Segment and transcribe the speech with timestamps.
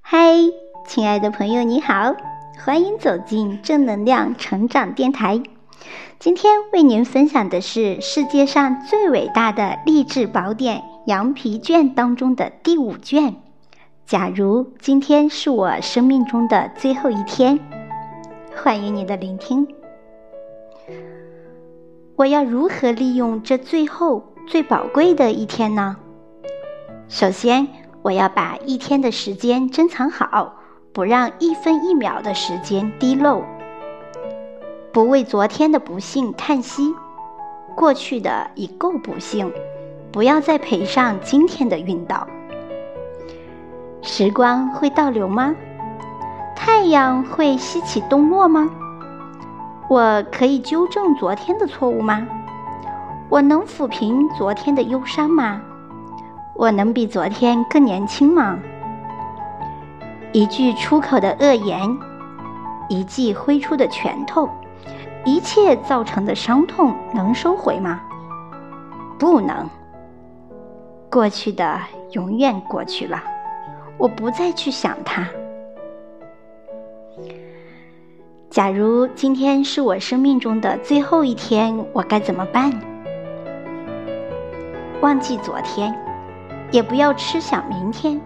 [0.00, 0.34] 嗨，
[0.86, 2.14] 亲爱的朋友，你好，
[2.64, 5.42] 欢迎走进正能量成长电台。
[6.18, 13.36] 今天为您分享的是世界上最伟大的励志宝典《羊皮卷》当中的第五卷。
[14.06, 17.58] 假如今天是我生命中的最后一天，
[18.54, 19.66] 欢迎你的聆听。
[22.14, 25.96] 我要如何利用这最后最宝贵的一天呢？
[27.08, 27.68] 首先，
[28.06, 30.54] 我要把一天的时间珍藏好，
[30.92, 33.42] 不让一分一秒的时间滴漏。
[34.92, 36.94] 不为昨天的不幸叹息，
[37.74, 39.52] 过去的已够不幸，
[40.12, 42.28] 不要再赔上今天的运道。
[44.02, 45.56] 时光会倒流吗？
[46.54, 48.70] 太阳会西起东落吗？
[49.90, 52.24] 我可以纠正昨天的错误吗？
[53.28, 55.60] 我能抚平昨天的忧伤吗？
[56.58, 58.58] 我能比昨天更年轻吗？
[60.32, 61.80] 一句出口的恶言，
[62.88, 64.48] 一记挥出的拳头，
[65.24, 68.00] 一切造成的伤痛能收回吗？
[69.18, 69.68] 不能。
[71.10, 71.78] 过去的
[72.12, 73.22] 永远过去了，
[73.98, 75.28] 我不再去想它。
[78.48, 82.72] 假如今天是我生命中的最后一天，我该怎么办？
[85.02, 85.94] 忘记昨天，
[86.70, 88.20] 也不要痴想明天。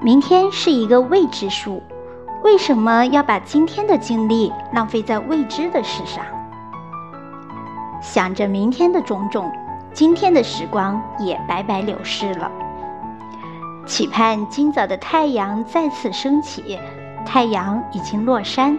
[0.00, 1.82] 明天是一个未知数，
[2.44, 6.24] 为什么要把今天的精力浪费在未知的事上？
[8.00, 9.50] 想着明天的种种，
[9.92, 12.50] 今天的时光也白白流逝了。
[13.86, 16.78] 期盼今早的太阳再次升起，
[17.24, 18.78] 太阳已经落山。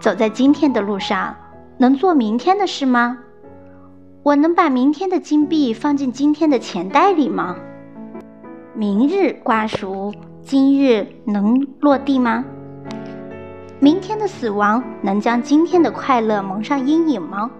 [0.00, 1.34] 走在今天的路上，
[1.78, 3.18] 能做明天的事吗？
[4.24, 7.56] 我能把明天的金币放进今天的钱袋里吗？
[8.72, 12.42] 明日瓜熟，今日能落地吗？
[13.80, 17.50] 明天的死亡能将今天的快乐蒙上阴影吗？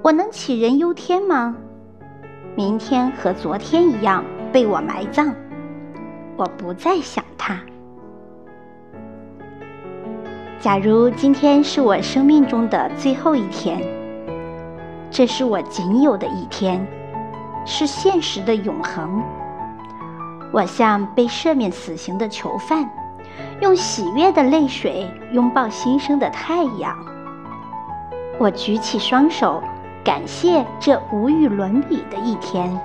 [0.00, 1.54] 我能杞人忧天吗？
[2.56, 5.34] 明天和昨天一样被我埋葬，
[6.38, 7.60] 我不再想它。
[10.58, 13.78] 假如今天是我生命中的最后一天，
[15.10, 16.86] 这是我仅有的一天，
[17.64, 19.22] 是现实的永恒。
[20.52, 22.88] 我像被赦免死刑的囚犯，
[23.60, 26.96] 用喜悦的泪水拥抱新生的太阳。
[28.38, 29.60] 我举起双手，
[30.04, 32.80] 感谢这无与伦比的一天。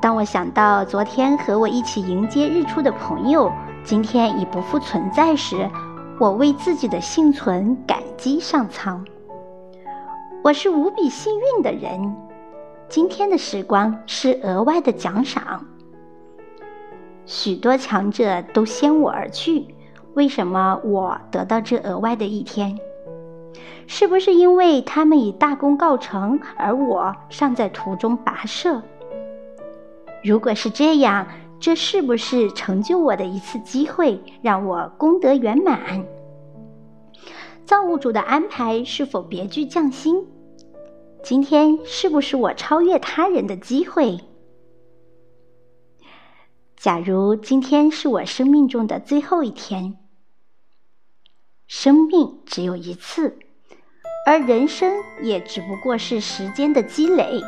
[0.00, 3.50] 当我想到昨天和我一起迎接日出的朋友，
[3.84, 5.68] 今天已不复存在时，
[6.18, 9.04] 我为自己的幸存感激上苍。
[10.48, 12.16] 我是无比幸运的人，
[12.88, 15.62] 今天的时光是额外的奖赏。
[17.26, 19.66] 许多强者都先我而去，
[20.14, 22.78] 为什么我得到这额外的一天？
[23.86, 28.80] 是不是因为他们已大功告成，而我尚在途中跋涉？
[30.24, 31.26] 如果是这样，
[31.60, 35.78] 这是不是成就我的一次机会，让我功德圆满？
[37.66, 40.26] 造物主的安排是否别具匠心？
[41.22, 44.18] 今天是不是我超越他人的机会？
[46.76, 49.96] 假如今天是我生命中的最后一天，
[51.66, 53.36] 生命只有一次，
[54.26, 54.92] 而人生
[55.22, 57.42] 也只不过是时间的积累。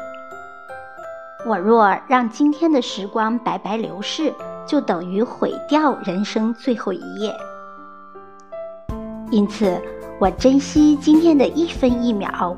[1.47, 4.35] 我若让今天的时光白白流逝，
[4.67, 7.35] 就等于毁掉人生最后一页。
[9.31, 9.81] 因此，
[10.21, 12.55] 我珍惜今天的一分一秒，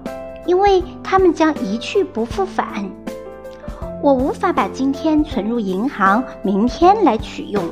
[0.46, 2.90] 因为他们将一去不复返。
[4.02, 7.62] 我无法把今天存入银行，明天来取用。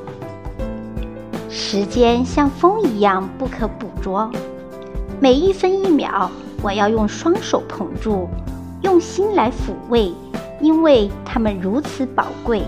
[1.49, 4.31] 时间像风一样不可捕捉，
[5.19, 6.31] 每一分一秒，
[6.63, 8.29] 我要用双手捧住，
[8.83, 10.13] 用心来抚慰。
[10.63, 12.63] 因为他们如此宝贵，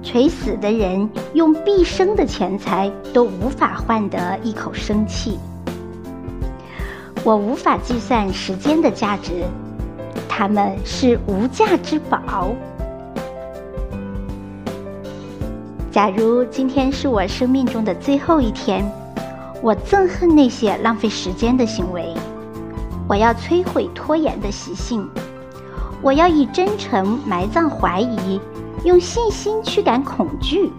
[0.00, 5.40] 垂死的人用毕生的钱财都无法换得一口生气。
[7.24, 9.44] 我无法计算时间的价值，
[10.28, 12.52] 他们是无价之宝。
[15.92, 18.84] 假如今天是我生命中的最后一天，
[19.62, 22.12] 我憎恨那些浪费时间的行为，
[23.08, 25.08] 我要摧毁拖延的习性。
[26.00, 28.40] 我要以真诚埋葬怀疑，
[28.82, 30.72] 用信心驱赶恐惧。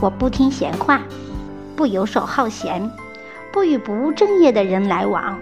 [0.00, 1.02] 我不听闲话，
[1.76, 2.90] 不游手好闲，
[3.52, 5.38] 不与不务正业的人来往。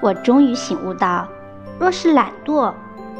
[0.00, 1.26] 我终于醒悟到，
[1.78, 2.72] 若是懒惰，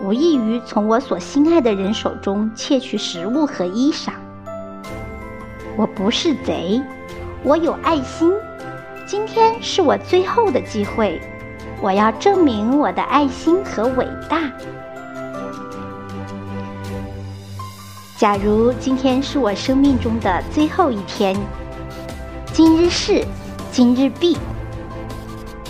[0.03, 4.11] 无异于从我所心爱的人手中窃取食物和衣裳。
[5.77, 6.83] 我不是贼，
[7.43, 8.33] 我有爱心。
[9.07, 11.21] 今天是我最后的机会，
[11.81, 14.41] 我要证明我的爱心和伟大。
[18.17, 21.37] 假如今天是我生命中的最后一天，
[22.57, 23.27] 今日事
[23.73, 24.39] 今日毕。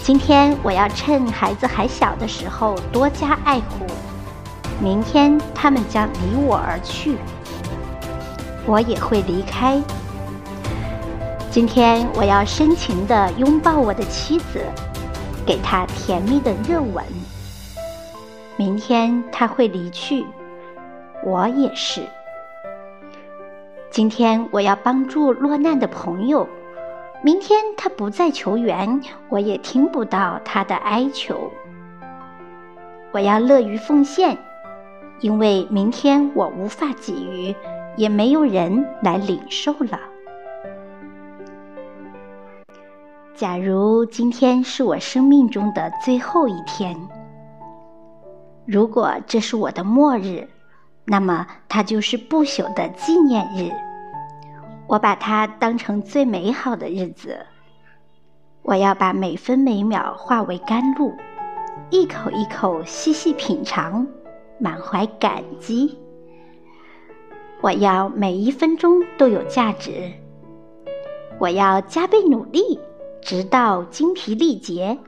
[0.02, 3.86] 今天我要趁孩子还小的时候多加爱护，
[4.82, 7.16] 明天他们将离我而去，
[8.66, 9.82] 我也会离开。
[11.50, 14.60] 今天我要深情地拥抱我的妻子，
[15.46, 17.02] 给她甜蜜的热吻。
[18.56, 20.26] 明天她会离去，
[21.24, 22.02] 我也是。
[23.90, 26.46] 今天我要帮助落难的朋友。
[27.24, 29.00] 明天他不再求援，
[29.30, 31.50] 我也听不到他的哀求。
[33.12, 34.36] 我要乐于奉献，
[35.20, 37.54] 因为明天我无法给予，
[37.96, 39.98] 也没有人来领受了。
[43.34, 46.94] 假如今天是我生命中的最后一天，
[48.66, 50.46] 如果这是我的末日，
[51.06, 53.72] 那么它就是不朽的纪念日。
[54.86, 57.46] 我把它当成最美好的日子。
[58.62, 61.12] 我要把每分每秒化为甘露，
[61.90, 64.06] 一口一口细细品尝，
[64.58, 65.98] 满怀感激。
[67.60, 70.12] 我要每一分钟都有价值。
[71.38, 72.78] 我要加倍努力，
[73.20, 74.98] 直到精疲力竭。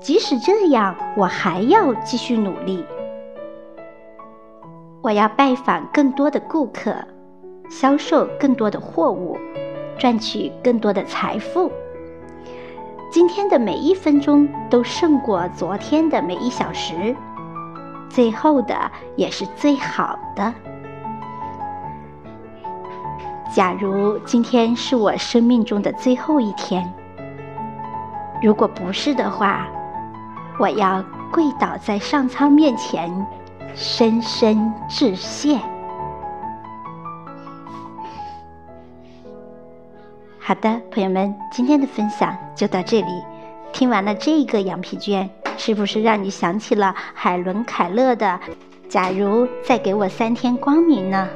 [0.00, 2.84] 即使这样，我还要继续努力。
[5.02, 6.96] 我要拜访更多的顾客。
[7.68, 9.36] 销售更多的货物，
[9.98, 11.70] 赚取更多的财富。
[13.10, 17.14] 今天的每一分钟都胜过昨天的每一小时，
[18.08, 20.52] 最后的也是最好的。
[23.54, 26.92] 假如今天是我生命中的最后一天，
[28.42, 29.66] 如果不是的话，
[30.58, 31.02] 我要
[31.32, 33.26] 跪倒在上苍面前，
[33.74, 35.58] 深深致谢。
[40.46, 43.08] 好的，朋友们，今天的分享就到这里。
[43.72, 48.38] 听完了这个羊皮卷，是不是让你想起了海伦·凯勒的
[48.88, 51.28] “假如再给我三天光明呢？”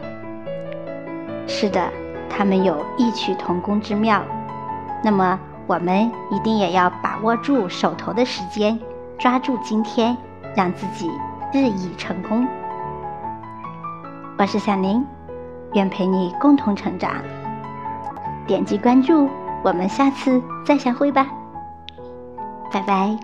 [1.48, 1.90] 是的，
[2.28, 4.22] 他们有异曲同工之妙。
[5.02, 5.36] 那么，
[5.66, 8.78] 我们一定也要把握住手头的时间，
[9.18, 10.16] 抓住今天，
[10.54, 11.10] 让自己
[11.52, 12.46] 日益成功。
[14.38, 15.04] 我是小宁，
[15.72, 17.16] 愿陪你共同成长。
[18.50, 19.30] 点击关注，
[19.62, 21.24] 我们下次再相会吧，
[22.72, 23.16] 拜拜。